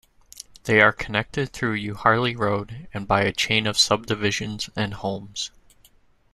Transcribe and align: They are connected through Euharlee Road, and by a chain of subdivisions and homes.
They 0.63 0.81
are 0.81 0.91
connected 0.93 1.49
through 1.51 1.77
Euharlee 1.79 2.35
Road, 2.35 2.87
and 2.91 3.07
by 3.07 3.21
a 3.21 3.31
chain 3.31 3.67
of 3.67 3.77
subdivisions 3.77 4.67
and 4.75 4.95
homes. 4.95 5.51